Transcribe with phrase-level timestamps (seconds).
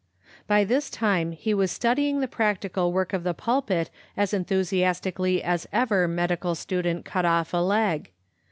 [0.47, 5.41] By this time he was studying the practical work of the pulpit as enthusias tically
[5.43, 8.09] as ever medical student cut off a leg.